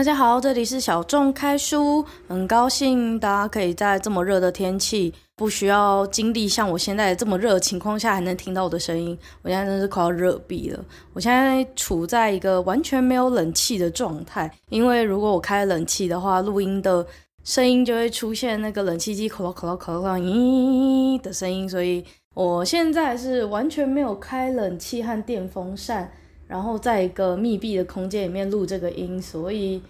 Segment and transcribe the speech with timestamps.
[0.00, 9.14] 大家好，这里是小众开书，很高兴大家可以在这么热的天气，不需要经历像我现在这么热的情况下，还能听到我的声音。
[9.42, 10.82] 我现在真是快要热毙了。
[11.12, 17.06] 我现在处在一个完全没有冷气的状态，因为如果我开冷气的话，录音的
[17.44, 26.10] 声音就会出现那个冷气机“可咯可咯可咯”咦的声音，所以我现在是完全没有开冷气和电风扇。
[26.50, 29.80] 然后在一个密闭的空间里面录这个音，所以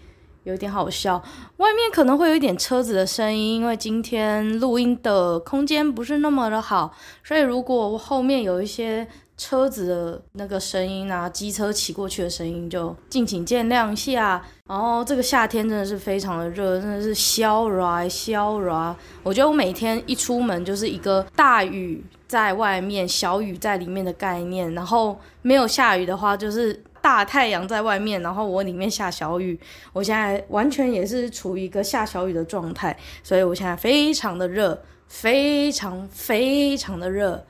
[0.45, 1.17] 有点好笑。
[1.57, 14.45] 外面可能会有一点车子的声音，因为今天录音的空间不是那么的好，所以如果后面有一些车子的那个声音啊，机车骑过去的声音，就敬请见谅下。
[14.69, 18.95] 然后这个夏天真的是非常的热，真的是烧热烧热。
[19.23, 24.73] 我觉得我每天一出门就是一个大雨在外面，小雨在里面的概念。
[24.73, 29.59] 然后没有下雨的话，就是大太阳在外面，然后我里面下小雨。
[29.93, 37.45] 我现在完全也是处于一个下小雨的状态，所以我现在非常的热，非常非常的热。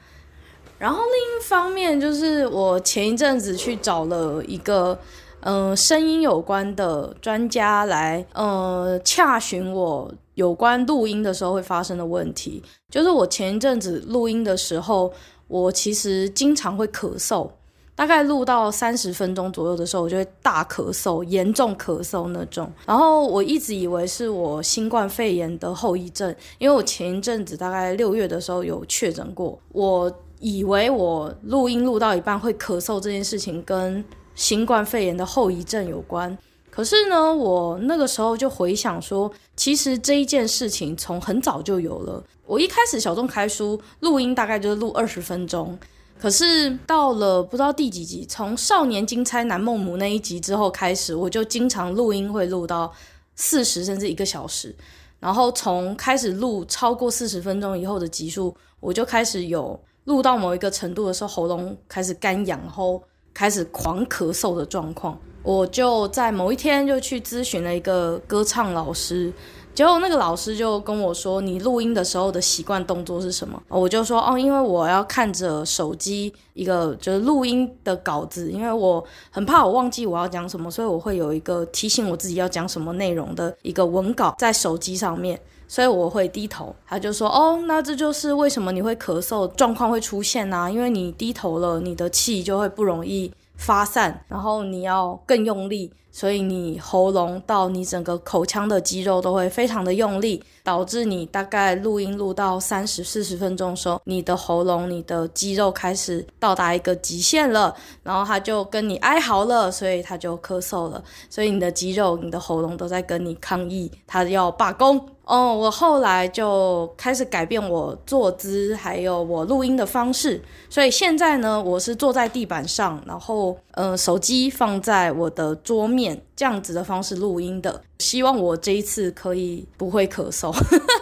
[0.79, 4.99] 然后另一方面就是我前一阵子去找了一个。
[5.43, 12.63] 嗯，声音有关的专家来，呃，洽询我有关录音的时候会发生的问题。
[12.89, 15.13] 就是我前一阵子录音的时候，
[15.49, 17.49] 我其实经常会咳嗽，
[17.95, 22.73] 大概录到三十分钟左右的时候，我就会大咳嗽，严重咳嗽那种。
[22.87, 34.03] 然后我一直以为是我新冠肺炎的后遗症，因为我前一阵子大概六月的时候有确诊过，我以为我录音录到一半会咳嗽这件事情跟。
[34.37, 36.39] 新冠肺炎的后遗症有关，
[36.71, 42.25] 可是呢，我那个时候就回想说，其实这一件事情从很早就有了。
[42.47, 45.79] 我一开始小众开书录音大概就是录二十分钟，
[46.19, 52.91] 可是到了不知道第几集，从少年金钗男梦母那一集之后开始，我就经常录音会录到
[53.37, 54.75] 四十甚至一个小时。
[55.19, 63.03] 然后从开始录超过四十分钟以后的集数，我就开始有录到某一个程度的时候，喉咙开始干痒，然后。
[63.33, 69.33] 开始狂咳嗽的状况，我就在某一天就去咨询了一个歌唱老师，
[69.75, 111.03] 结果那个老师就跟我说：“你录音的时候的习惯动作是什么？”我就说：“哦，因为我要看着手机一个就是录音的稿子，因为我很怕我忘记我要讲什么，所以我会有一个提醒我自己要讲什么内容的一个文稿在手机上面。”所以我会低头，他就说：“哦，那这就是为什么你会咳嗽状况会出现啊，因为你低头了，你的气就会不容易发散，然后你要更用力。”所以你喉咙到你整个口腔的肌肉都会非常的用力，导致你大概录音录到三十四十分钟的时候，你的喉咙、你的肌肉开始到达一个极限了，然后他就跟你哀嚎了，所以他就咳嗽了。
[111.29, 115.01] 所以你的肌肉、你的喉咙都在跟你抗议，他要罢工。
[115.25, 120.43] 哦，我后来就开始改变我坐姿，还有我录音的方式。
[120.69, 126.00] 所以现在呢，我是坐在地板上，然后呃，手机放在我的桌面。
[126.37, 130.55] 这样子的方式录音的，希望我这一次可以不会咳嗽，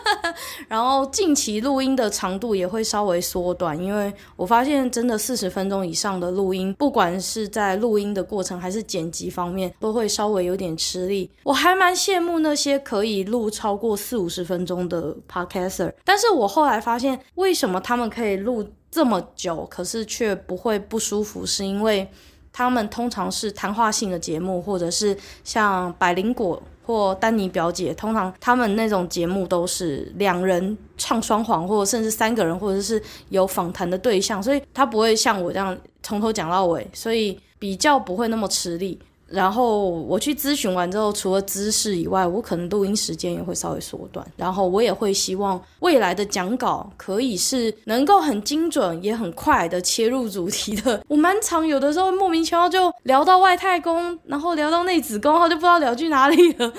[0.66, 11.30] 然后近期录音的长度也会稍微缩短，因为我发现真的四十分钟以上的录音，不管是在录音的过程还是剪辑方面，都会稍微有点吃力。
[11.44, 22.10] 我还蛮羡慕那些可以录超过四五十分钟的 podcaster，但是我后来发现，为什么他们可以录这么久，可是却不会不舒服，是因为。
[22.58, 38.98] 他们通常是谈话性的节目，或者是像百灵果或丹尼表姐，通常他们那种节目都是两人唱双簧，或者甚至三个人，或者是有访谈的对象，所以他不会像我这样从头讲到尾，所以比较不会那么吃力。
[39.28, 44.26] 然后我去咨询完之后，除了知识以外，我可能录音时间也会稍微缩短。
[44.36, 51.02] 然后我也会希望未来的讲稿可以是能够很精准也很快的切入主题的。
[51.08, 56.72] 我蛮常有的时候莫名其妙就聊到外太空，然后聊到内子宫，然后就不知道聊去哪里了。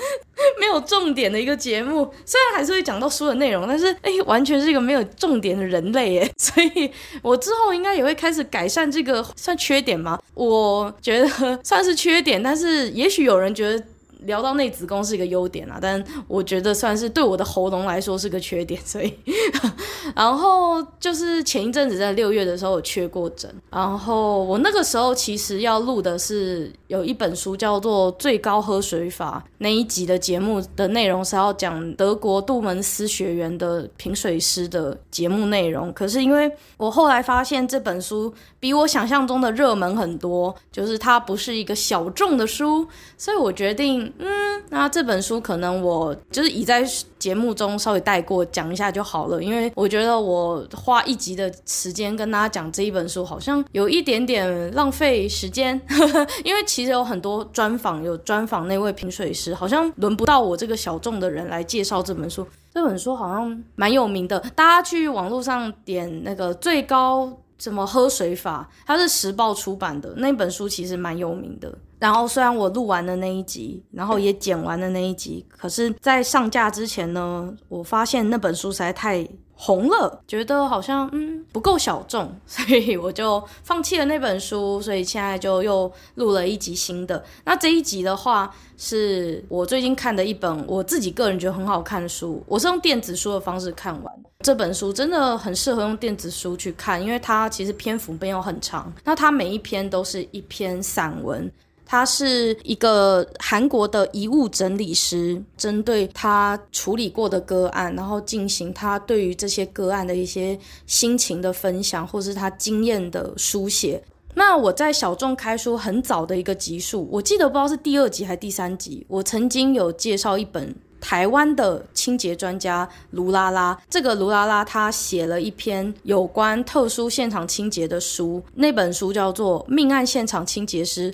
[0.58, 6.90] 没有重点的一个节目，虽然还是会讲到书的内容，但是哎，完全是一个没有重点的人类哎，所以
[7.22, 10.18] 我之后应该也会开始改善这个，算缺点吗？
[10.34, 11.28] 我觉得
[11.62, 13.84] 算是缺点，但是也许有人觉得。
[14.24, 19.14] 聊到内子宫是一个优点啊，但我觉得算是对我的喉咙来说是个缺点，所以，
[20.14, 42.86] 然后就是前一阵子在六月的时候我缺过诊，然后我那个时候其实要录的是有一本书叫做《最高喝水法》，那一集的节目的内容是要讲德国杜门斯学园的品水师的节目内容，可是因为我后来发现这本书比我想象中的热门很多，就是它不是一个小众的书，
[43.16, 44.12] 所以我决定。
[44.18, 46.84] 嗯，那这本书可能我就是已在
[47.18, 55.80] 节目中稍微带过讲一下就好了，因为我觉得我花一集的时间跟大家讲这一本书，好像有一点点浪费时间，
[56.44, 62.46] 因为其实有很多专访，有专访那位评水师，好像轮不到我这个小众的人来介绍这本书。
[62.72, 67.28] 这本书好像蛮有名的，大家去网络上点那个最高
[67.60, 71.72] 怎么喝水法，它是时报出版的那本书，其实蛮有名的。
[71.98, 79.28] 然后虽然我录完了那一集，然后也剪完了那一集，可是，在上架之前呢，我发现那本书实在太
[79.62, 84.80] 红了，觉得好像嗯不够小众， 所以我就放弃了那本书。
[84.80, 87.22] 所以现在就又录了一集新的。
[87.44, 92.42] 那这一集的话，是我最近看的一本我自己个人觉得很好看的书。
[92.46, 98.90] 我是用电子书的方式看完这本书，真的很适合用电子书去看，因为它其实篇幅没有很长。
[99.04, 101.52] 那它每一篇都是一篇散文。
[101.90, 110.56] 他是一个韩国的遗物整理师，针对他处理过的个案，然后进行他对于这些个案的一些
[110.86, 114.00] 心情的分享，或是他经验的书写。
[114.34, 123.76] 那我在小众开书很早的一个集数，我记得不知道是第二集还是第三集，我曾经有介绍一本台湾的清洁专家卢拉拉。
[123.90, 131.10] 这个卢拉拉他写了一篇有关特殊现场清洁的书，那本书叫做《命案现场清洁师》。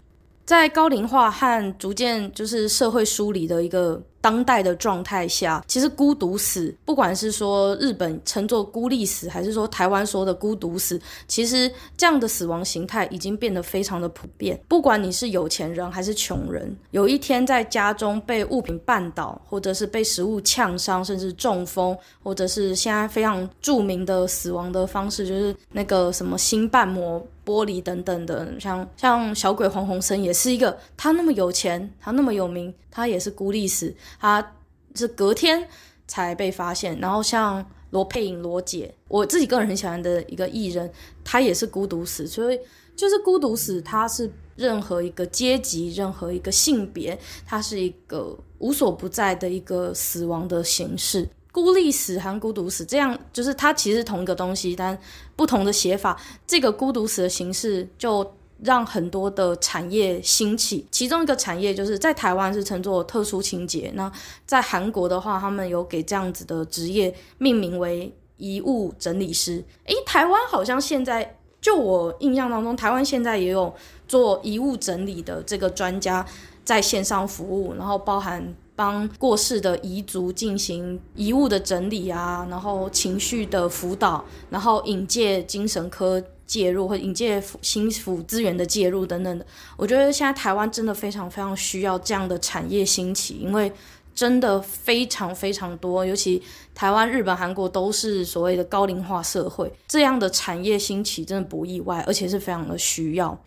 [0.46, 14.60] 在高龄化和逐渐就是社会疏离的一个当代的状态下，其实孤独死，不管是说日本称作孤立死，还是说台湾说的孤独死，其实这样的死亡形态已经变得非常的普遍。
[14.66, 33.94] 不管你是有钱人还是穷人，有一天在家中被物品绊倒，或者是被食物呛伤，甚至中风，或者是现在非常著名的死亡的方式，就是那个什么心瓣膜剥离等等的，像像小鬼黄鸿升也是一个，他那么有钱，他那么有名，他也是孤立死。
[34.18, 34.54] 他
[34.94, 35.68] 是隔天
[36.06, 40.90] 才被发现，然后像罗佩颖罗姐，我自己个人很喜欢的一个艺人，
[41.24, 42.58] 他也是孤独死，所以
[42.96, 51.28] 就是孤独死，他是任何一个阶级、任何一个性别，它是一个无所不在的一个死亡的形式。
[51.52, 54.98] 孤立死和孤独死，这样就是它其实同一个东西，但
[55.36, 56.20] 不同的写法。
[56.46, 58.34] 这个孤独死的形式就。
[58.62, 63.92] 让很多的产业兴起，其中一个产业就是在台湾是称作特殊清洁。
[63.94, 64.10] 那
[64.46, 69.62] 在韩国的话，他们有给这样子的职业命名为遗物整理师。
[69.84, 73.74] 诶，台湾好像现在，就我印象当中，台湾现在也有
[74.08, 76.24] 做遗物整理的这个专家
[76.64, 86.22] 在线上服务，然后包含帮过世的遗族进行遗物的整理啊，然后情绪的辅导，然后引介精神科。
[86.46, 89.44] 介入或引介新辅资源的介入等等的，
[89.76, 93.70] 我觉得现在台湾真的非常非常需要这样的产业兴起，因为
[94.14, 96.40] 真的非常非常多，尤其
[96.74, 103.38] 台湾、日本、韩国都是所谓的高龄化社会，这样的产业兴起真的不意外，而且是非常的需要，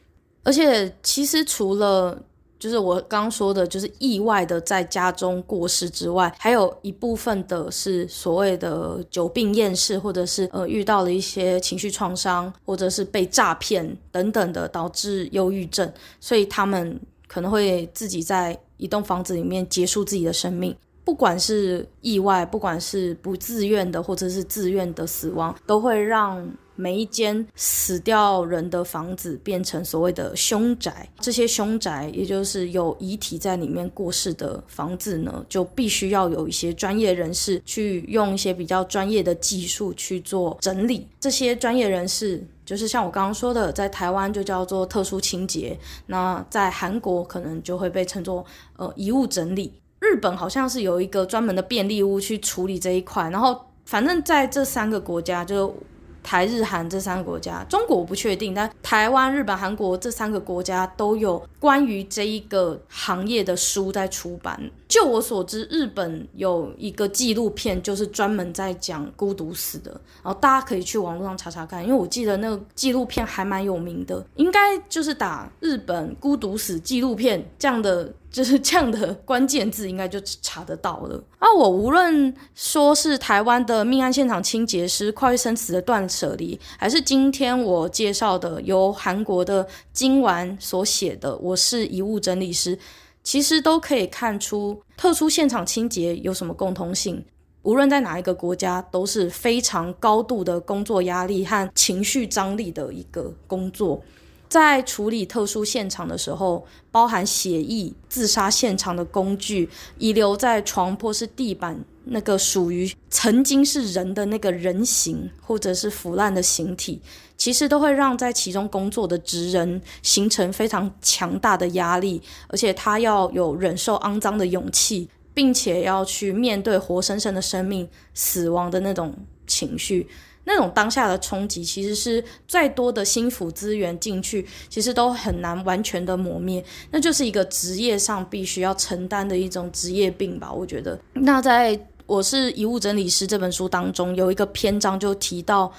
[0.43, 2.21] 而且其实除了。
[2.59, 15.89] 就是我刚刚说的，就是意外的在家中过世之外，还有一部分的是所谓的久病厌世，或者是呃遇到了一些情绪创伤，或者是被诈骗等等的，导致忧郁症，
[16.19, 20.75] 所以他们可能会自己在一栋房子里面结束自己的生命。
[21.05, 26.45] 不管是意外，不管是不自愿的，或者是自愿的死亡，都会让。
[26.79, 41.05] 每一间死掉人的房子变成所谓的凶宅，这些凶宅也就是有遗体在里面过世的房子呢，就必须要有一些专业人士去用一些比较专业的技术去做整理。
[41.19, 48.45] 这些专业人士就是像我刚刚说的，在台湾就叫做特殊清洁，那在韩国可能就会被称作
[48.77, 49.73] 呃遗物整理。
[49.99, 55.75] 日本好像是有一个专门的便利屋去处理这一块，然后反正在这三个国家就。
[56.23, 64.59] 台日韩这三个国家，中国我不确定，但台湾、日本、韩国这三个国家都有关于这一个行业的书在出版。
[64.89, 69.91] 就我所知，日本有一个纪录片，就是专门在讲孤独死的，
[70.23, 78.11] 然后大家可以去网络上查查看，因为我记得那个纪录片还蛮有名的，应该就是打日本孤独死纪录片这样的。
[78.31, 81.19] 就是这样的关键字，应该就查得到了。
[81.39, 92.77] 啊，我无论说是台湾的命案现场清洁师跨越生死的断舍离，还是今天我介绍的由韩国的金丸所写的《我是遗物整理师》，
[93.23, 97.23] 其实都可以看出特殊现场清洁有什么共通性。
[97.61, 104.01] 无论在哪一个国家，都是非常高度的工作压力和情绪张力的一个工作。
[104.47, 116.99] 在处理特殊现场的时候，包含血液、自杀现场的工具、遗留在床铺是地板那个属于曾经是人的那个人形，或者是腐烂的形体，
[117.39, 129.15] 其实都会让在其中工作的职人形成非常强大的压力，而且他要有忍受肮脏的勇气，并且要去面对活生生的生命死亡的那种
[129.47, 130.07] 情绪。
[130.45, 136.63] 那种当下的冲击，其实是再多的心腹资源进去，其实都很难完全的磨灭。
[136.89, 140.99] 那就是一个职业上必须要承担的一种职业病吧，我觉得。
[141.13, 145.71] 那在我是遗物整理师这本书当中，有一个篇章就提到，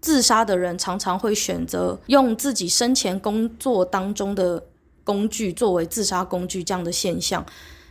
[0.00, 4.62] 自杀的人常常会选择用自己生前工作当中的
[5.04, 7.44] 工具作为自杀工具这样的现象。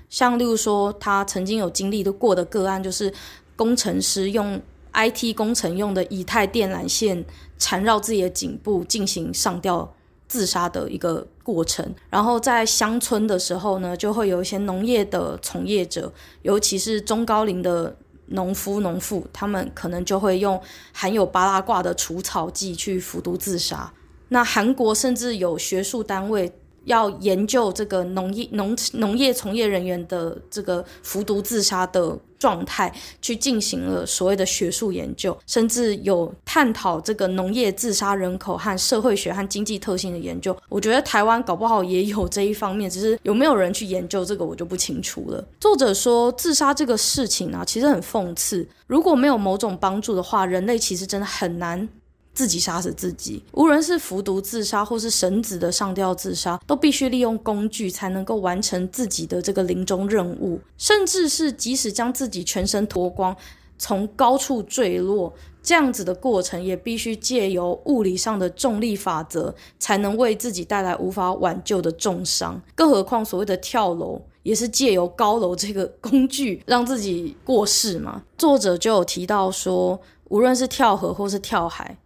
[0.09, 3.13] 像例如说，他曾经有经历的过的个案，就是
[3.55, 4.61] 工程师用。
[4.93, 7.23] IT 工程用的以太电缆线
[7.59, 9.93] 缠绕自己的颈部进行上吊
[10.27, 11.93] 自杀的一个过程。
[12.09, 16.11] 然后在乡村的时候呢，就会有一些农业的从业者，
[16.41, 17.95] 尤其是中高龄的
[18.27, 20.61] 农夫、农妇，他们可能就会用
[20.93, 23.91] 含有巴拉挂的除草剂去服毒自杀。
[24.29, 26.53] 那韩国甚至有学术单位。
[26.87, 32.91] 要研究这个农业农农业从业人员的这个服毒自杀的状态，
[33.21, 40.55] 去进行了所谓的学术研究，甚至有探讨这个农业自杀人口和社会学和经济特性的研究。
[40.69, 45.43] 我觉得台湾搞不好也有这一方面，只是有没有人去研究这个，我就不清楚了。
[45.59, 48.67] 作者说，自杀这个事情啊，其实很讽刺。
[48.87, 51.89] 如果没有某种帮助的话，人类其实真的很难。
[52.37, 60.59] 自己杀死自己，无论是服毒自杀或是绳子的上吊自杀，都必须利用工具才能够完成自己的这个临终任务。
[60.77, 63.35] 甚至是即使将自己全身脱光，
[63.79, 72.61] 从高处坠落，这样子的过程也必须借由物理上的重力法则，才能为自己带来无法挽救的重伤。
[72.75, 78.21] 更何况所谓的跳楼，也是借由高楼这个工具让自己过世嘛。
[78.37, 81.97] 作者就有提到说，无论是跳河或是跳海。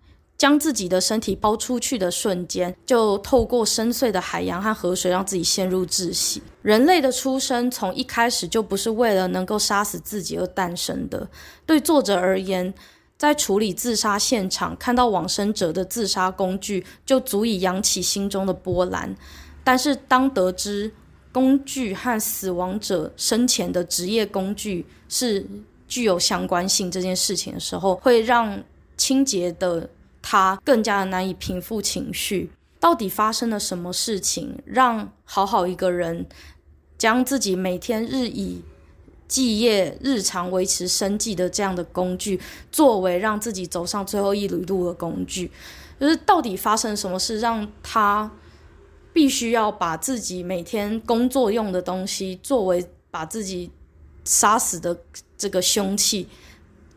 [0.42, 6.42] 将自己的身体抛出去的瞬间，就透过深邃的海洋和河水，让自己陷入窒息。
[6.64, 11.30] 人类的出生从一开始就不是为了能够杀死自己而诞生的。
[11.64, 12.74] 对作者而言，
[13.20, 19.16] 在处理自杀现场，看到往生者的自杀工具，就足以扬起心中的波澜。
[19.64, 20.92] 但是，当得知
[21.32, 25.46] 工具和死亡者生前的职业工具是
[25.88, 28.60] 具有相关性这件事情的时候，会让
[28.98, 29.88] 清洁的。
[30.22, 36.26] 他更加的难以平复情绪，到底发生了什么事情，让好好一个人
[36.98, 38.62] 将自己每天日以
[39.28, 42.40] 继夜、日常维持生计的这样的工具，
[42.72, 45.52] 作为让自己走上最后一缕路的工具，
[46.00, 48.32] 就是到底发生什么事，让他
[49.14, 53.72] 必须要把自己每天工作用的东西，作为把自己
[54.24, 54.98] 杀死的
[55.38, 56.28] 这个凶器。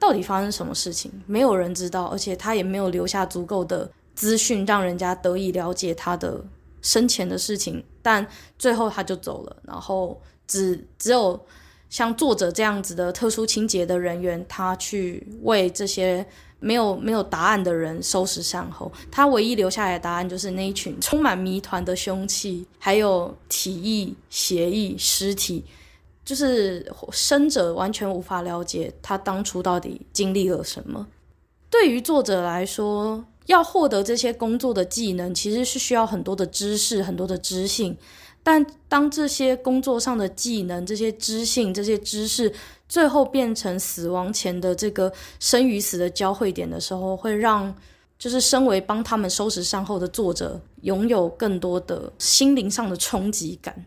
[0.07, 1.11] 到底发生什么事情？
[1.27, 6.45] 没有人知道，而且他也没有留下足够的资讯，让人家得以了解他的
[6.83, 7.83] 生前的事情。
[8.03, 8.27] 但
[8.59, 11.41] 最后他就走了，然后只只有
[11.89, 16.25] 像作者这样子的特殊清洁的人员，他去为这些
[16.61, 18.93] 没有没有答案的人收拾善后。
[19.11, 25.65] 他唯一留下来的答案就是那一群充满谜团的凶器，还有体液、血液、尸体。
[26.25, 31.07] 就是生者完全无法了解他当初到底经历了什么。
[31.69, 37.97] 对于作者来说，要获得这些工作的技能，其实是需要很多的知识、很多的知性。
[38.43, 42.53] 但当这些工作上的技能、这些知性、这些知识，
[42.89, 47.75] 最后变成死亡前的这个生与死的交汇点的时候，会让
[48.19, 53.85] 就是身为帮他们收拾善后的作者，拥有更多的心灵上的冲击感。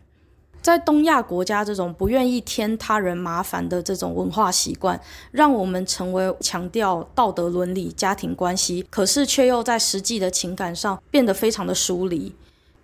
[0.60, 5.00] 在东亚国家，这种不愿意添他人麻烦的这种文化习惯，
[5.30, 12.34] 让我们成为强调道德伦理、家庭关系，可是却又在实际的情感上变得非常的疏离。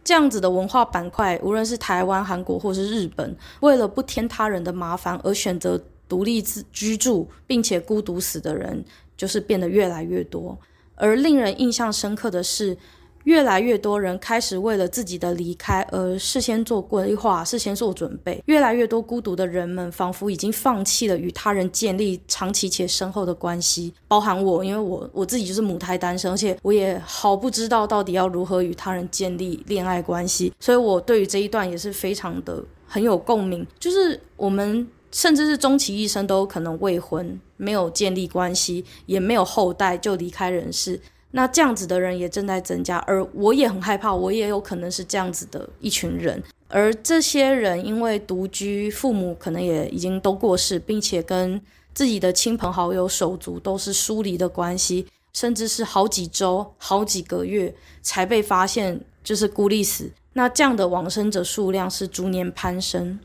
[0.02, 8.84] 这样子的文化板块，无论是台湾、韩国或是日本，为了不添他人的麻烦而选择独立自居住，并且孤独死的人，
[9.16, 10.58] 就是变得越来越多。
[10.94, 12.76] 而令人印象深刻的是，
[13.24, 18.42] 越来越多人开始为了自己的离开而事先做规划、事先做准备。
[18.46, 33.66] 越来越多孤独的人们仿佛已经放弃了与他人建立长期且深厚的关系，包含我，因为我我自己就是母胎单身，而且我也毫不知道到底要如何与他人建立恋爱关系，所以我对于这一段也是非常的很有共鸣。
[33.78, 41.00] 就是我们甚至是终其一生都可能未婚，没有建立关系，也没有后代就离开人世。
[41.36, 46.40] 那这样子的人也正在增加，而我也很害怕，我也有可能是这样子的一群人。
[46.68, 51.60] 而这些人因为独居，父母可能也已经都过世，并且跟
[51.92, 60.12] 自己的亲朋好友、手足都是疏离的关系，甚至是好几周、好几个月才被发现就是孤立死。
[60.34, 63.18] 那这样的往生者数量是逐年攀升。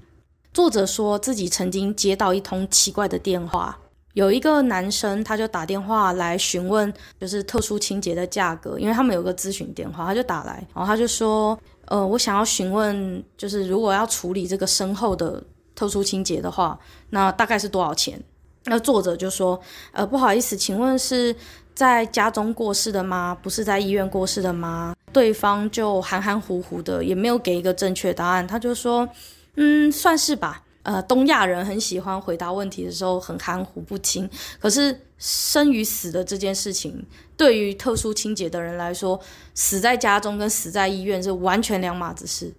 [0.51, 3.79] 作者说自己曾经接到一通奇怪的电话。
[4.19, 15.41] 有一个男生，他就打电话来询问，就是特殊清洁的价格，因为他们有个咨询电话，他就打来，然后他就说，呃，我想要询问，就是如果要处理这个身后的
[15.73, 16.77] 特殊清洁的话，
[17.11, 18.21] 那大概是多少钱？
[18.65, 19.57] 那作者就说，
[19.93, 21.33] 呃，不好意思，请问是
[21.73, 23.37] 在家中过世的吗？
[23.41, 24.93] 不是在医院过世的吗？
[25.13, 29.07] 对方就含含糊糊的，也没有给一个正确答案，他就说，
[29.55, 30.61] 嗯，算是吧。
[30.83, 34.27] 呃，东亚人很喜欢回答问题的时候很含糊不清。
[34.59, 37.05] 可是生与死的这件事情，
[37.35, 39.19] 对于特殊清洁的人来说，
[39.53, 42.53] 死在家中跟死在医院是完全两码子事。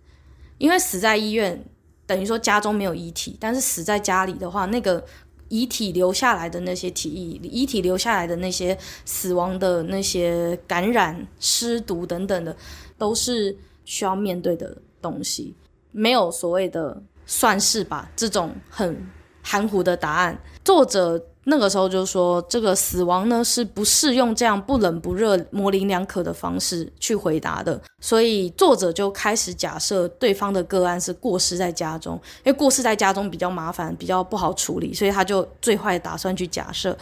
[0.58, 1.64] 因为死在医院
[2.06, 5.02] 等于说家中没有遗体，但是死在家里的话，那个
[5.48, 12.54] 遗体留下来的那些体液，遗体留下来的那些死亡的那些感染、尸毒等等的，
[12.98, 15.54] 都是需要面对的东西，
[15.90, 17.02] 没有所谓的。
[17.32, 19.08] 算是吧，这种很
[19.40, 21.16] 含糊的答案，作者
[21.50, 32.14] 那个时候就说，这个死亡呢是不适用这样不冷不热、模棱两可的方式去回答的，所以作者就开始假设对方的个案是过世在家中，
[32.44, 36.96] 因为过世在家中比较麻烦，比较不好处理，所以他就最坏打算去假设。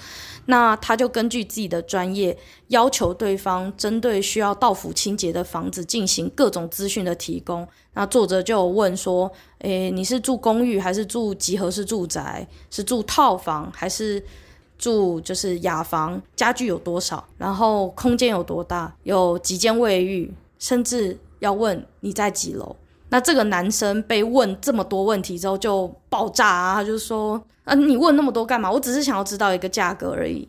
[0.47, 2.35] 那他就根据自己的专业，
[2.69, 7.69] 要求对方针对需要到府清洁的房子进行各种资讯的提供。
[7.93, 12.49] 那作者就问说：“诶，你是住公寓还是住集合式住宅？
[12.71, 14.23] 是住套房还是
[14.79, 16.21] 住就是雅房？
[16.37, 17.27] 家具有多少？
[17.37, 18.95] 然后空间有多大？
[19.03, 20.33] 有几间卫浴？
[20.59, 22.75] 甚至要问你在几楼？”
[23.11, 26.75] 那这个男生被问这么多问题之后就爆炸啊！
[26.75, 28.71] 他就说：“啊，你问那么多干嘛？
[28.71, 30.47] 我只是想要知道一个价格而已，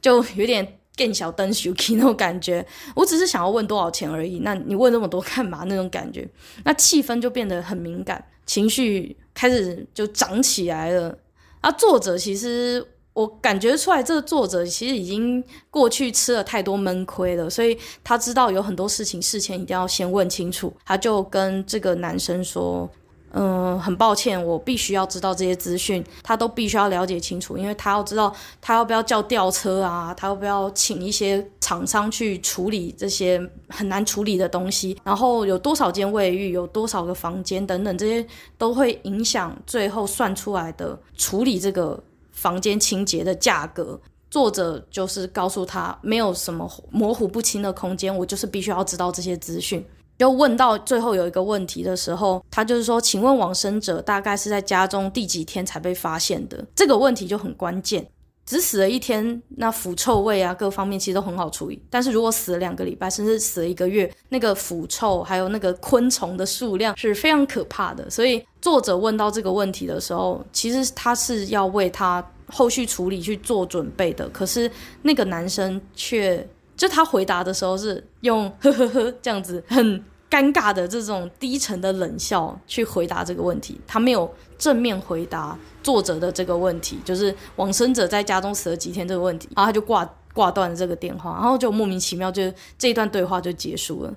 [0.00, 2.64] 就有点更小灯 Suki 那种感觉。
[2.94, 4.38] 我只是想要问多少钱而已。
[4.38, 5.64] 那你问那么多干嘛？
[5.66, 6.28] 那种感觉，
[6.64, 11.18] 那气氛就变得很敏感，情绪开始就涨起来了。
[11.60, 17.74] 啊，作者其实。”我感觉出来，这个作者其实已经过去吃了太多闷亏了，所以
[18.04, 20.70] 他知道有很多事情事前一定要先问清楚。
[20.84, 22.86] 他就跟这个男生说
[23.32, 38.26] ：“嗯、很抱歉，我必须要知道这些资讯，他都必须要了解清楚，因为他要知道他要不要叫吊车啊，他要不要请一些厂商去处理这些很难处理的东西，然后有多少间卫浴，有多少个房间等等，这些
[38.58, 41.98] 都会影响最后算出来的处理这个。”
[42.36, 49.84] 房间清洁的价格，作者就是告诉他没有什么模糊不清的空间，我就是必须要知道这些资讯。
[50.18, 56.64] 就问到最后有一个问题的时候，他就是说，请问往生者大概是在家中第几天才被发现的？
[56.74, 58.06] 这个问题就很关键。
[58.46, 61.82] 只死了一天，那腐臭味啊，各方面其实都很好处理。
[61.90, 68.08] 但是如果死了两个礼拜，甚至死了一个月，那个腐臭还有那个昆虫的数量是非常可怕的。
[68.08, 74.28] 所以作者问到这个问题的时候，其实他是要为他后续处理去做准备的。
[74.28, 74.70] 可是
[75.02, 94.12] 那个男生却，就他回答的时候是用呵呵呵这样子很尴尬的这种低沉的冷笑去回答这个问题，他没有正面回答作者的这个问题，就是往生者在家中死了几天这个问题，然后他就挂挂断了这个电话，然后就莫名其妙就这一段对话就结束了，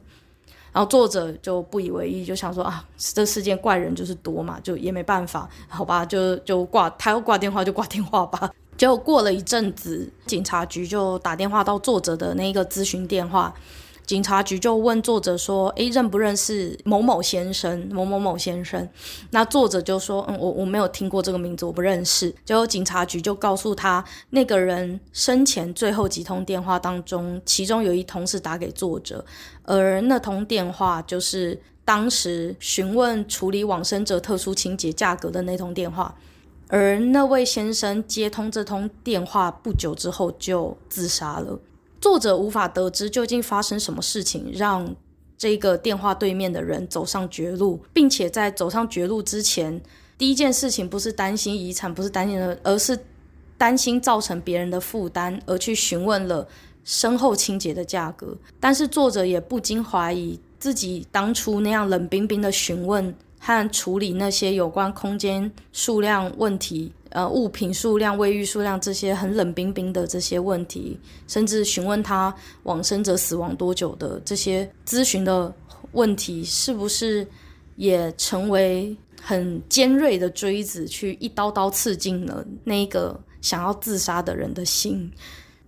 [0.73, 8.49] 然后作者就不以为意，就想说啊，这世间怪人就是多嘛，就也没办法，好吧，就就挂，他要挂电话就挂电话吧。
[8.75, 13.53] 结果过了一阵子，警察局就打电话到作者的那个咨询电话。
[14.09, 17.87] 警察局就问作者说：“诶，认不认识某某先生？
[17.91, 18.89] 某某某先生？”
[19.29, 29.23] 那作者就说：“嗯，我我没有听过这个名字，我不认识。”结果警察局就告诉他，那个人生前最后几通电话当中，其中有一通是打给作者，
[29.61, 36.15] 而那通电话就是当时询问处理往生者特殊情节价格的那通电话，
[36.69, 41.59] 而那位先生接通这通电话不久之后就自杀了。
[42.01, 44.95] 作者无法得知究竟发生什么事情，让
[45.37, 49.81] 这个电话对面的人走上绝路，并且在走上绝路之前，
[50.17, 52.97] 第一件事情不是担心遗产，不是担心的，而是
[53.57, 56.47] 担心造成别人的负担，而去询问了
[56.83, 58.37] 身后清洁的价格。
[58.59, 75.53] 但是作者也不禁怀疑，自己当初那样冷冰冰的询问和处理那些有关空间数量问题，呃物品数量、卫浴数量这些很冷冰冰的这些问题，甚至询问他往生者死亡多久的这些咨询的
[75.91, 77.25] 问题，是不是
[77.75, 85.11] 也成为很尖锐的锥子，去一刀刀刺进了那个想要自杀的人的心？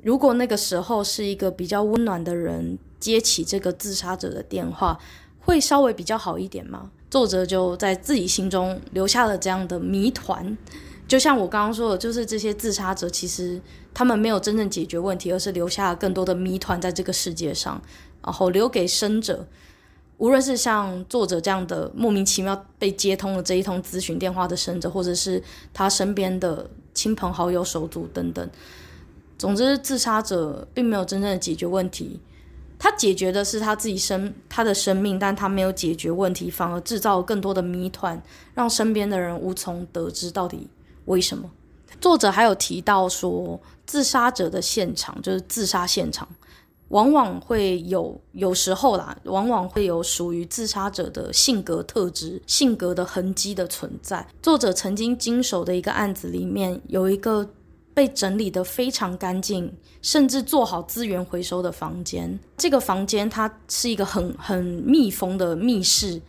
[0.04, 4.98] 如果那个时候是一个比较温暖的人接起这个自杀者的电话，
[5.40, 6.90] 会稍微比较好一点吗？
[7.10, 10.58] 作者就在自己心中留下了这样的谜团。
[11.12, 13.60] 就像我刚刚说的，就是这些自杀者其实
[13.94, 17.82] 他们没有真正解决问题，而是留下了更多的谜团在这个世界上，
[18.24, 19.46] 然后留给生者。
[20.20, 25.44] 无论是像作者这样的莫名其妙被接通了这一通咨询电话的生者，或者是
[25.74, 28.50] 他身边的亲朋好友、手足等等。
[29.38, 32.22] 总之，自杀者并没有真正的解决问题，
[32.80, 40.70] 他解决的是他自己生他的生命，但他没有解决问题，反而制造了更多的谜团，让身边的人无从得知到底
[41.06, 41.50] 为什么。
[42.00, 46.28] 作者还有提到说，自杀者的现场就是自杀现场，
[46.90, 54.28] 往往会有有时候啦，往往会有属于自杀者的性格特质、性格的痕迹的存在。
[54.42, 57.50] 作者曾经经手的一个案子里面有一个。
[57.94, 59.70] 被整理得非常干净，
[60.02, 62.40] 甚至做好资源回收的房间。
[62.56, 66.22] 这个房间它是一个很很密封的密室。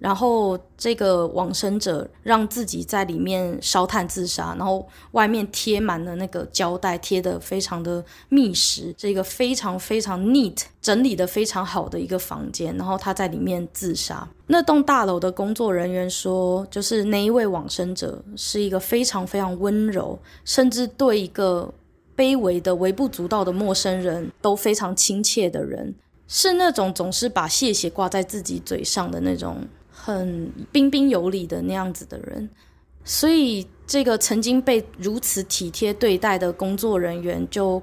[0.00, 12.74] 然后这个往生者让自己在里面烧炭自杀，然后外面贴满了那个胶带，贴得非常的密实，是一个非常非常 neat 整理得非常好的一个房间。
[12.78, 14.26] 然后他在里面自杀。
[14.46, 21.70] 那栋大楼的工作人员说，就是那一位往生者是一个非常非常温柔，甚至对一个
[22.16, 25.94] 卑微的微不足道的陌生人都非常亲切的人，
[26.26, 29.58] 是那种总是把谢谢挂在自己嘴上的那种。
[30.18, 32.48] 很彬彬有礼的那样子的人，
[33.04, 37.82] 所以这个曾经被如此体贴对待的工作人员就。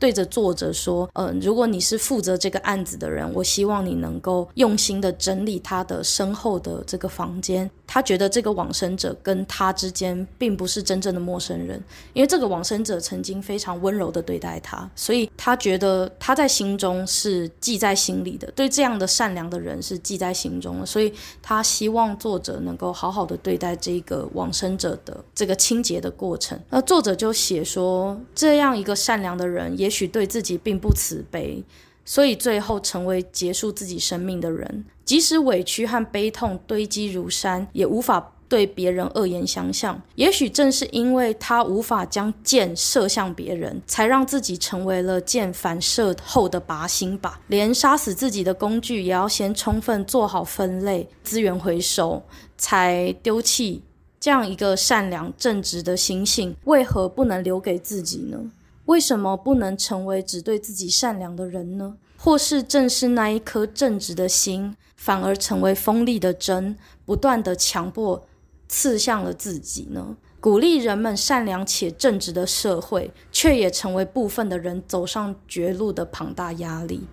[0.00, 7.68] 对着作者说：“嗯、如果你是负责这个案子的人，我希望你能够用心的整理他的身后的这个房间。
[7.88, 18.48] 他觉得这个往生者跟他之间并不是真正的陌生人，因为这个往生者曾经非常温柔的对待他，所以他觉得他在心中是记在心里的。
[18.52, 26.56] 对这样的善良的人是记在心中的，所以他希望作者能够好好的对待这个往生者的这个清洁的过程。
[26.70, 31.64] 那作者就写说，这样一个善良的人也。”许对自己并不慈悲，
[32.04, 34.84] 所以最后成为结束自己生命的人。
[35.08, 39.98] 即使委屈和悲痛堆积如山，也无法对别人恶言相向。
[40.16, 47.40] 也许正是因为他无法将箭射向别人，才让自己成为了箭反射后的靶心吧。
[47.46, 52.22] 连杀死自己的工具也要先充分做好分类、资源回收，
[52.58, 53.82] 才丢弃。
[54.20, 58.38] 这样一个善良正直的心性，为何不能留给自己呢？
[58.84, 61.96] 为什么不能成为只对自己善良的人呢？
[62.20, 68.26] 或是正是那一颗正直的心，反而成为锋利的针，不断地强迫
[68.68, 70.16] 刺向了自己呢？
[70.40, 77.06] 鼓励人们善良且正直的社会，却也成为部分的人走上绝路的庞大压力。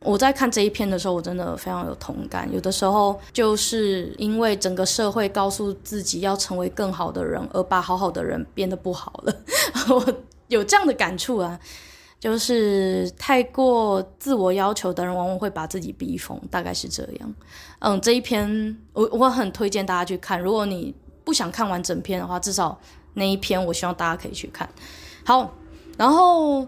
[0.00, 2.48] 我在看这一篇的时候，我真的非常有同感。
[2.52, 9.36] 有的时候，就是因为整个社会告诉自己要成为更好的人，而把好好的人变得不好了。
[9.90, 10.14] 我
[10.48, 11.58] 有这样的感触啊，
[12.18, 17.34] 就是太过自我要求的人，往往会把自己逼疯，大概是这样。
[17.78, 20.40] 嗯，这一篇我我很推荐大家去看。
[20.40, 22.78] 如果你不想看完整篇的话，至少
[23.14, 24.68] 那一篇，我希望大家可以去看。
[25.24, 25.54] 好，
[25.96, 26.66] 然后。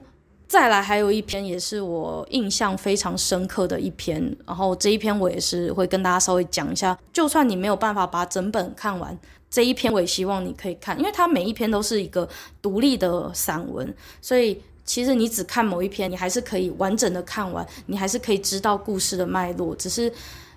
[0.51, 6.99] 再来还有一篇也是我印象非常深刻的一篇，然后这一篇我也是会跟大家稍微讲一下。
[7.13, 9.17] 就算你没有办法把整本看完，
[9.49, 12.29] 这一篇我也希望你可以看，因为它每一篇都是一个
[12.61, 19.73] 独立的散文，所以其实你只看某一篇，你还是可以完整的看完，你还是可以知道故事的脉络。
[19.77, 20.13] 只是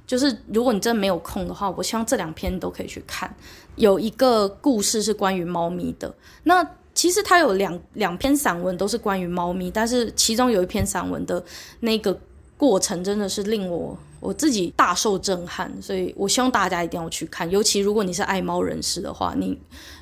[0.08, 3.32] 就是如果你真的没有空的话，我希望这两篇都可以去看。
[3.76, 6.12] 有一个故事是关于猫咪的，
[6.46, 6.68] 那。
[6.96, 11.44] 其实它有两两篇散文都是关于猫咪，但是其中有一篇散文的
[11.80, 12.16] 那个
[12.56, 17.50] 过程真的是令我我自己大受震撼，所以我希望大家一定要去看。
[17.52, 19.60] 尤其如果你是爱猫人士的话，你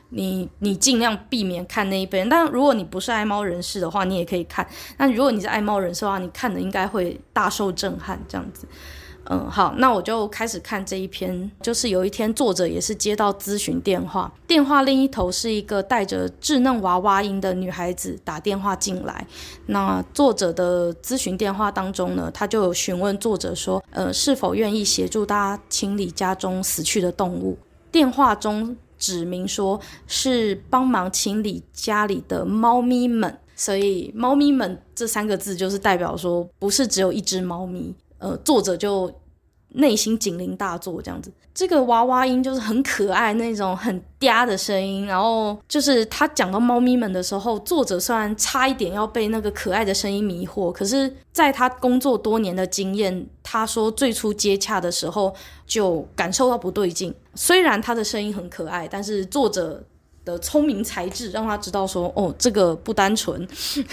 [0.10, 2.30] 你你尽量避免看那一边。
[2.30, 4.68] 但如果你不是爱猫人士的话，你也可以看。
[4.98, 8.68] 那如果你是爱猫人士的话，你看的应该会大受震撼，这样子。
[9.26, 11.50] 嗯，好，那我就开始看这一篇。
[11.62, 19.26] 就是有一天，作者也是接到咨询电话，电话另一头是一个带着稚嫩娃娃音的女孩子打电话进来。
[19.68, 27.58] 那作者的咨询电话当中呢，他就有询问作者说，呃，是否愿意协助大家清理家中死去的动物。
[27.92, 37.94] 电话中指明说是帮忙清理家里的猫咪们，所以“猫咪们”这三个字就是代表说不是只有一只猫咪。
[38.22, 39.12] 呃，作者就。
[39.74, 45.06] 内心警铃大作，这样子，这个娃娃音就是很可爱那种很嗲的声音。
[45.06, 55.34] 然后就是他讲到猫咪们的时候，作者虽然差一点要被那个可爱的声音迷惑，可是在他工作多年的经验，他说最初接洽的时候
[55.66, 57.16] 就感受到不对劲。
[57.36, 59.82] 虽然他的声音很可爱，但是作者
[60.26, 63.48] 的聪明才智让他知道说，哦，这个不单纯。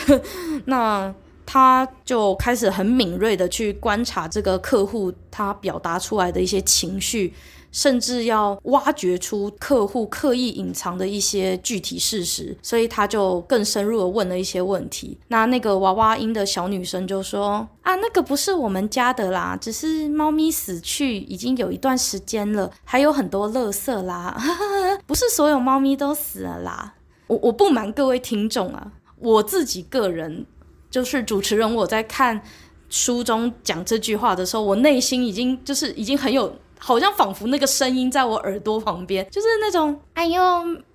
[0.67, 1.14] 那。
[1.51, 7.33] 他就开始很敏锐的去观察这个客户他表达出来的一些情绪，
[7.73, 15.19] 甚至要挖掘出客户刻意隐藏的一些具体事实，所以他就更深入的问了一些问题。
[15.29, 24.39] 那那个娃娃音的小女生就说：“啊，那个不是我们家的啦，只是猫咪死去已经有一段时间了，还有很多垃圾啦，
[25.09, 30.45] 不是所有猫咪都死了啦。”我我不瞒各位听众啊，我自己个人。
[30.90, 32.40] 就是主持人，我在看
[32.88, 40.40] 书中讲这句话的时候，我内心已经就是已经很有，好像仿佛那个声音在我耳朵旁边，就是那种，哎呦，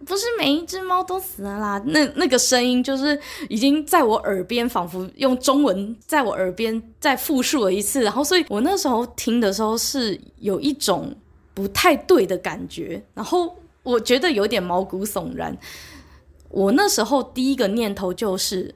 [0.04, 11.16] 不是每一只猫都死了啦，那那个声音就是已经在我耳边，仿佛用中文在我耳边再复述了一次，然后所以我那时候听的时候是有一种
[11.54, 15.56] 不太对的感觉，然后我觉得有点毛骨悚然。
[16.50, 18.74] 我那时候第一个念头就是。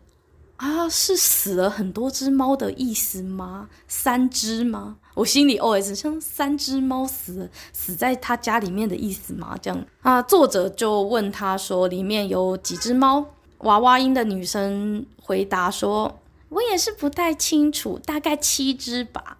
[0.57, 3.69] 啊，是死了很多只猫的意思吗？
[3.87, 4.97] 三只吗？
[5.13, 9.55] 我心里 OS 像三只猫死，死在他家里面的意思吗？
[9.61, 13.25] 这样啊，作者就问他说，里面有几只猫？
[13.59, 19.37] 娃娃音的女生回答说，我也是不太清楚，大概七只吧。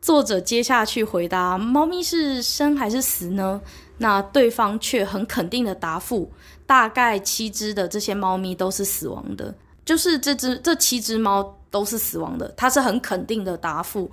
[0.00, 3.60] 作者接下去回答，猫咪是生还是死呢？
[3.98, 6.30] 那对方却很肯定的答复，
[6.66, 9.54] 大概七只的这些猫咪都是死亡的。
[9.86, 14.10] 就是这只这七只猫都是死亡的，他是很肯定的答复，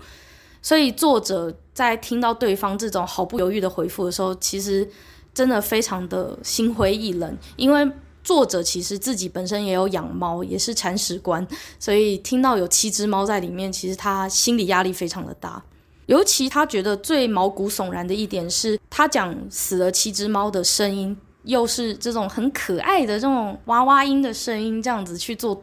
[0.62, 4.88] 所以作者在听到对方这种毫不犹豫的回复的时候，其实
[5.34, 7.92] 真的非常的心灰意冷，因为
[8.24, 11.46] 作者其实自己本身也有养猫，也是铲屎官，
[11.80, 15.62] 所以听到有七只猫在里面，其实他心理压力非常的大，
[16.06, 21.18] 尤其他觉得最毛骨悚然的一点是，他讲死了七只猫的声音。
[21.44, 25.62] 又是这种很可爱的这种娃娃音的声音，这样子去做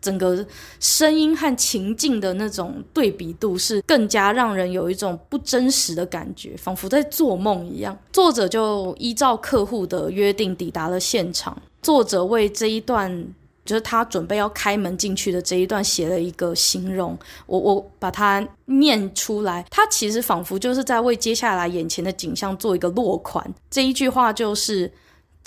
[0.00, 0.46] 整个
[0.80, 7.98] 声音和情境的那种对比度，是更加让人有一种不真实的感觉，仿佛在做梦一样。
[8.12, 11.60] 作者就依照客户的约定抵达了现场。
[11.82, 13.26] 作者为这一段，
[13.64, 17.18] 就是他准备要开门进去的这一段，写了一个形容。
[17.46, 23.52] 我我把它念出来，他其实仿佛就是在为接下来眼前的景象做一个落款。
[23.68, 24.90] 这一句话就是。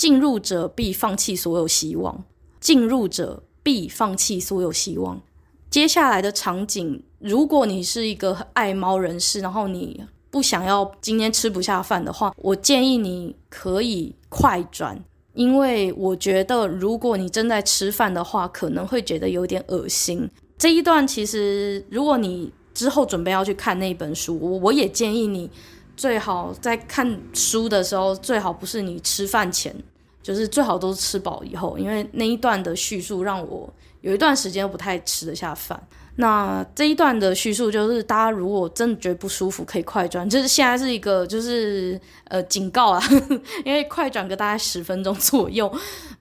[0.02, 2.24] 进入者必放弃所有希望，
[2.60, 5.22] 进入者必放弃所有希望。
[5.70, 15.00] 接下来的场景，如果你是一个爱猫人士，然后你不想要今天吃不下饭的话，我建议你可以快转，
[15.36, 20.28] 因为我觉得如果你正在吃饭的话，可能会觉得有点恶心。
[20.58, 25.48] 这一段其实，如果你之后准备要去看那本书，我我也建议你
[25.96, 29.76] 最好在看书的时候，最好不是你吃饭前。
[30.22, 35.82] 就是最好都是吃饱以后，因为那一段的叙述让我有一段时间不太吃得下饭。
[36.18, 40.30] 那这一段的叙述就是，大家如果真的觉得不舒服，可以快转。
[40.30, 43.02] 就是现在是一个就是呃警告啊，
[43.66, 45.72] 因为快转个大概十分钟左右。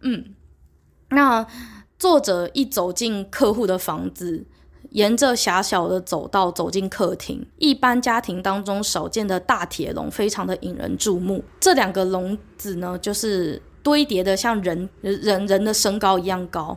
[0.00, 0.24] 嗯，
[1.10, 1.44] 那
[1.98, 4.46] 作者一走进客户的房子，
[4.90, 11.44] 沿着狭小的走道走进客厅，一般家庭当中少见的大铁笼，非常的引人注目。
[11.58, 13.60] 这两个笼子呢，就是。
[13.82, 16.76] 堆叠的像人人人的身高一样高，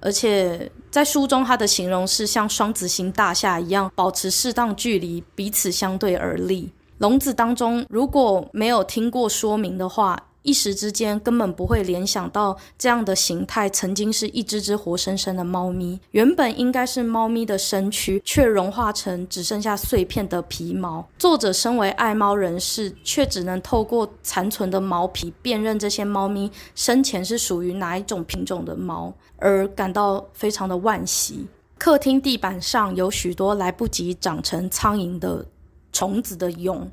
[0.00, 6.72] 而且在书中，它的形容是像双子星大厦一样，保持适当距离，彼此相对而立。
[6.98, 15.98] 笼子当中如果没有听过说明的话，一时之间根本不会联想到这样的形态曾经是一只只活生生的猫咪。
[16.10, 21.06] 原本应该是猫咪的身躯，却融化成只剩下碎片的皮毛。
[21.18, 31.46] 作者身为爱猫人士，却只能透过残存的毛皮辨认这些猫咪生前是属于哪一种品种的猫，而感到非常的惋惜。
[31.78, 35.44] 客厅地板上有许多来不及长成苍蝇的
[35.92, 36.88] 虫子的蛹。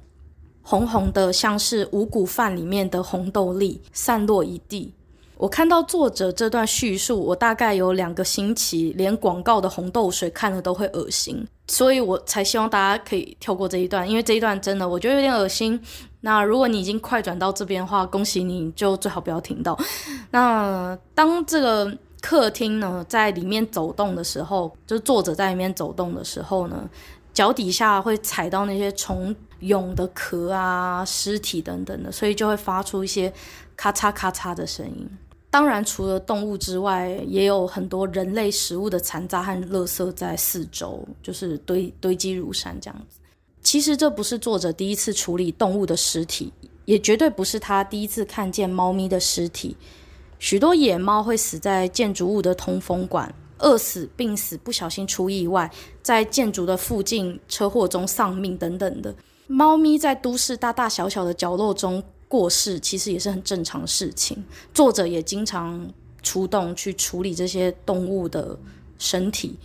[0.62, 4.94] 红红的，像是五谷饭里面的红豆粒，散落一地。
[5.38, 15.80] 我看到作者这段叙述，我大概有两个星期，连广告的红豆水看了都会恶心，所以我才希望大家可以跳过这一段，因为这一段真的我觉得有点恶心。
[16.20, 19.80] 那如果你已经快转到这边的话，恭喜你，就最好不要听到。
[20.32, 26.90] 那当这个客厅呢，在里面走动的时候，就是作者在里面走动的时候呢，
[27.34, 33.32] 脚底下会踩到那些虫蛹的壳啊、尸体等等的，所以就会发出一些
[33.76, 35.10] 咔嚓咔嚓的声音。
[35.52, 43.20] 当然，除了动物之外，也有很多人类食物的残渣和垃圾在四周，就是堆堆积如山这样子。
[43.62, 46.54] 其实这不是作者第一次处理动物的尸体，
[46.86, 49.76] 也绝对不是他第一次看见猫咪的尸体。
[50.38, 55.70] 许多野猫会死在建筑物的通风管，饿死、病死、不小心出意外，
[56.04, 59.14] 在建筑的附近车祸中丧命等等的。
[59.52, 64.46] 猫咪在都市大大小小的角落中过世，其实也是很正常的事情。
[64.76, 68.56] 作者也经常出动去处理这些动物的
[69.00, 69.58] 身体，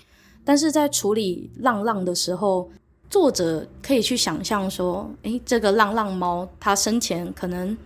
[0.43, 2.71] 但是在处理浪浪的时候，
[3.11, 7.77] 作者可以去想象说：诶，这个浪浪猫，它生前可能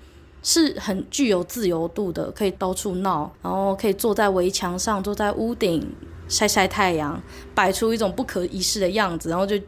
[0.40, 5.84] 是很具有自由度的，可以到处闹，然后可以坐在围墙上，坐在屋顶
[6.28, 7.20] 晒晒太阳，
[7.56, 9.58] 摆出一种不可一世的样子，然后就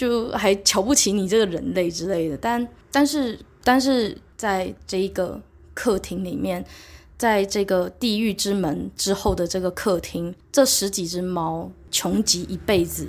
[0.00, 2.36] 就还瞧不起你这个人类之类的。
[2.38, 4.16] 但但是但是。
[4.40, 5.38] 在这一个
[5.74, 6.64] 客厅里面，
[7.18, 13.08] 在这个地狱之门之后的这个客厅，这十几只猫穷极一辈子，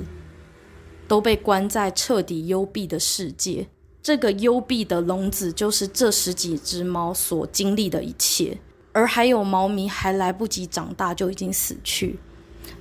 [1.08, 3.66] 都被关在彻底幽闭的世界。
[4.04, 8.58] 这个幽闭的笼子，就是这十几只猫所经历的一切。
[8.92, 12.20] 而还有猫咪还来不及长大就已经死去，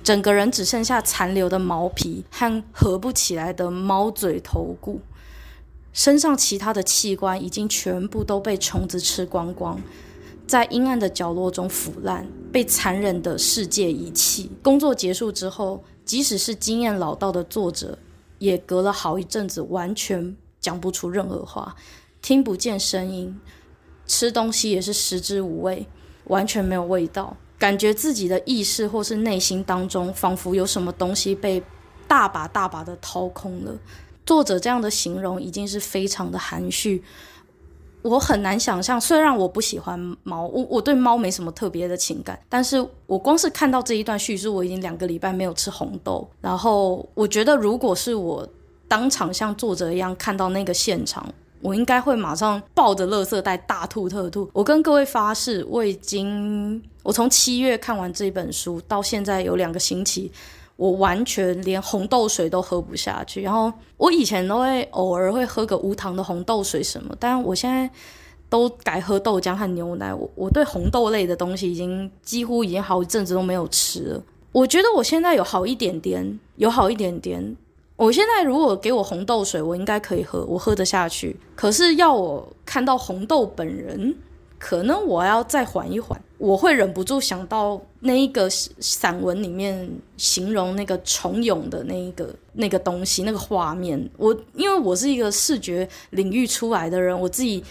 [0.03, 5.01] 整个人只剩下残留的毛皮和合不起来的猫嘴头骨。
[5.93, 9.79] 身上其他的器官已经全部都被虫子吃光光，
[10.47, 14.49] 在阴暗的角落中腐烂，被残忍的世界遗弃。
[14.63, 17.97] 工作结束之后，即使是经验老道的作者，
[18.39, 21.75] 也隔了好一阵子，完全讲不出任何话，
[22.21, 23.37] 听不见声音，
[24.07, 25.85] 吃东西也是食之无味，
[26.25, 31.61] 完全没有味道，感觉自己的意识或是内心当中，仿佛有什么东西被
[32.07, 33.71] 大把大把的掏空了。
[34.25, 37.03] 作者这样的形容已经是非常的含蓄，
[38.01, 38.99] 我很难想象。
[38.99, 46.27] 虽然我不喜欢猫，我我对猫没什么特别的情感，但是我光是看到这一段叙述，我已经两个礼拜没有吃红豆。
[46.41, 48.47] 然后我觉得，如果是我
[48.87, 54.49] 当场像作者一样看到那个现场，我应该会马上抱着垃圾袋大吐特吐。
[54.51, 60.31] 我跟各位发誓，我已经我从七月看完这本书到现在有两个星期。
[60.77, 67.87] 我完全连红豆水都喝不下去，然后我以前都会偶尔会喝个无糖的红豆水什么，但我现在
[68.49, 70.11] 都改喝豆浆和牛奶。
[70.11, 74.23] 我我对红豆类的东西已经几乎已经好一阵子都没有吃了。
[74.51, 77.55] 我觉得我现在有好一点点，有好一点点。
[77.95, 81.39] 我现在如果给我红豆水，我应该可以喝，我喝得下去。
[81.55, 84.15] 可是要我看到红豆本人，
[84.57, 94.09] 可能我要再缓一缓，我会忍不住想到那一个散文里面形容那个虫蛹的那一个那个东西，那个画面。
[94.17, 97.63] 我因为我是一个视觉领域出来的人，我自己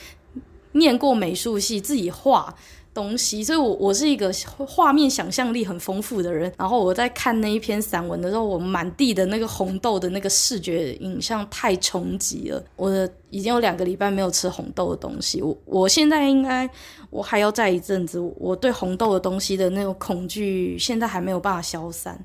[0.71, 2.55] 念过美术系，自己画。
[3.01, 4.31] 东西，所以我我是一个
[4.69, 6.53] 画面想象力很丰富的人。
[6.59, 12.63] 然后我在看那一篇散文的时候，我满地的那个红豆的那个视觉影像太冲击了。
[12.77, 16.69] 我的已经有两个礼拜没有吃红豆的东西，我我现在应该
[17.09, 18.21] 我还要再一阵子。
[18.37, 22.23] 我对红豆的东西的那种恐惧，现在还没有办法消散。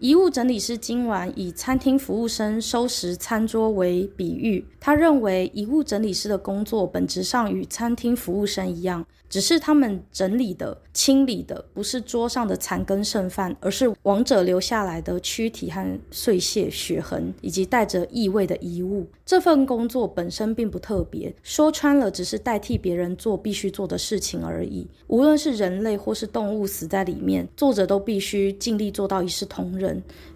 [0.00, 19.06] 遗物整理师今晚以餐厅服务生收拾餐桌为比喻，他认为遗物整理师的工作本质上与餐厅服务生一样，只是他们整理的、清理的不是桌上的残羹剩饭，而是亡者留下来的躯体和碎屑、血痕，以及带着异味的遗物。
[19.26, 24.88] 这份工作本身并不特别，说穿了，只是代替别人做必须做的事情而已。
[25.08, 29.89] 无论是人类或是动物死在里面，作者都必须尽力做到一视同仁。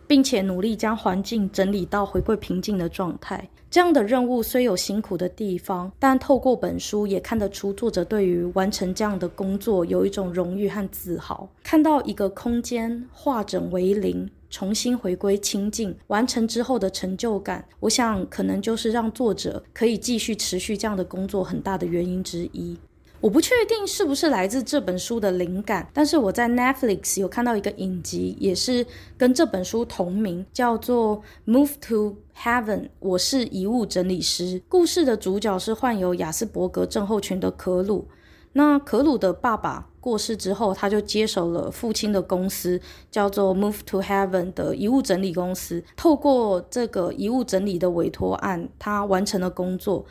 [0.06, 3.48] 并且努力将环境整理到回归平静的状态。
[3.70, 11.48] 这样的任务虽有辛苦的地方，但透过本书也看得出作者对于完成这样的工作有一种荣誉和自豪。
[11.64, 22.78] 看到一个空间化整为零，重新回归清静，完成之后的成就感，我想可能就是让作者可以继续持续这样的工作很大的原因之一。
[23.24, 32.80] 我不确定是不是来自这本书的灵感，但是我在 Netflix 有看到一个影集，也是跟这本书同名，叫做《Move to Heaven》。
[32.98, 34.60] 我是遗物整理师。
[34.68, 38.06] 故事的主角是患有亚斯伯格症候群的可鲁。
[38.52, 42.78] 那可鲁的爸爸过世之后，他就接手了父亲的公司，
[43.10, 45.82] 叫做 Move to Heaven 的遗物整理公司。
[45.96, 50.04] 透过这个遗物整理的委托案，他完成了工作。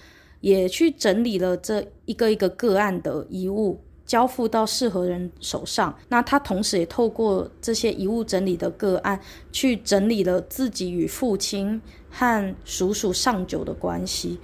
[0.43, 5.97] 也去整理了这一个一个个案的遗物，交付到适合人手上。
[6.09, 9.17] 那他同时也透过这些遗物整理的个案，
[9.53, 14.37] 去整理了自己与父亲和叔叔上九的关系。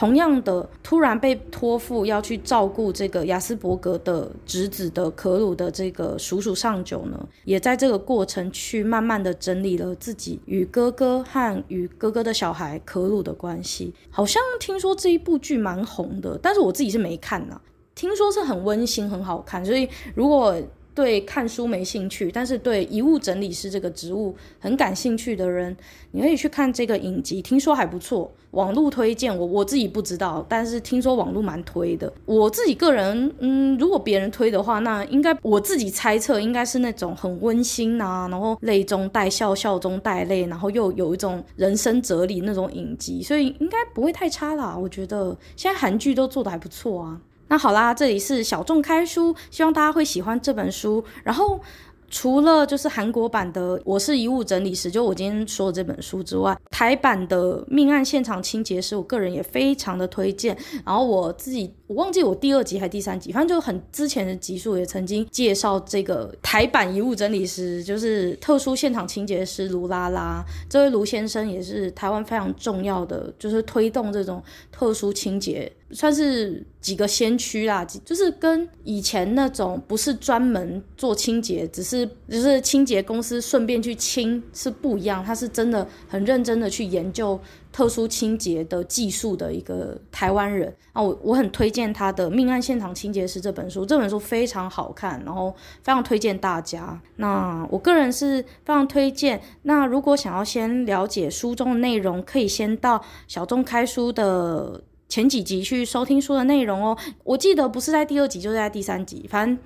[0.00, 13.92] 同样的，突然被托付要去照顾这个亚斯伯格的侄子的可鲁的这个叔叔上九呢，也在这个过程去慢慢的整理了自己与哥哥和与哥哥的小孩可鲁的关系。
[14.08, 17.60] 好像听说这一部剧蛮红的，但是我自己是没看呐。
[17.94, 20.56] 听说是很温馨，很好看，所以如果。
[21.00, 25.74] 对看书没兴趣，但是对遗物整理师这个职务很感兴趣的人，
[26.10, 28.30] 你可以去看这个影集，听说还不错。
[28.50, 32.12] 网络推荐我我自己不知道，但是听说网络蛮推的。
[32.26, 44.76] 我自己个人，嗯，如果别人推的话，那应该我自己猜测应该是那种很温馨啊，然后泪中带笑，笑中带泪，然后又有一种人生哲理那种影集，所以应该不会太差啦。
[44.76, 47.18] 我觉得现在韩剧都做得还不错啊。
[47.50, 51.04] 那好啦，这里是小众开书，希望大家会喜欢这本书。
[51.24, 51.60] 然后
[52.08, 60.56] 除了就是韩国版的《我是遗物整理师》，就我今天说的这本书之外，台版的《命案现场清洁师》，我个人也非常的推荐。
[60.86, 70.40] 然后我自己我忘记我第二集还是第三集，反正就很之前的集数也曾经介绍这个台版遗物整理师，就是特殊现场清洁师卢拉拉。
[70.68, 75.72] 这位卢先生也是台湾非常重要的，就是推动这种特殊清洁。
[75.92, 85.24] 算是几个先驱啦，就是跟以前那种不是专门做清洁，只是就是清洁公司顺便去清是不一样。
[85.24, 87.36] 他是真的很认真的去研究
[87.72, 97.00] 特殊清洁的技术的一个台湾人啊，我我很推荐他的《命案现场清洁师》这本书，这本书非常好看，然后非常推荐大家。
[97.16, 99.40] 那我个人是非常推荐。
[99.62, 104.82] 那如果想要先了解书中的内容，可以先到小众开书的。
[105.08, 109.58] 前几集去收听书的内容哦，我记得不是在第二集，就是在第三集，反正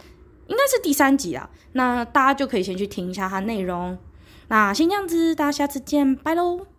[0.46, 1.50] 应该是第三集啊。
[1.72, 3.98] 那大家就可以先去听一下它内容。
[4.48, 6.64] 那先这样子，大家下次见，拜喽。